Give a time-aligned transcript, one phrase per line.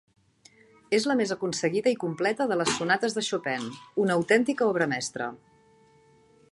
[0.97, 3.69] És la més aconseguida i completa de les sonates de Chopin;
[4.05, 5.31] una autèntica obra mestra.